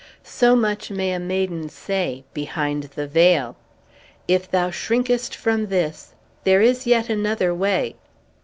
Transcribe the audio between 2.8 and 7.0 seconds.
the veil. If thou shrinkest from this, there is